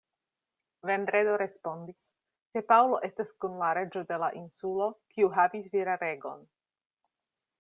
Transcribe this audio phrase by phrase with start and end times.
[0.89, 2.07] Vendredo respondis,
[2.55, 6.45] ke Paŭlo estas kun la reĝo de la insulo, kiu havis viraregon.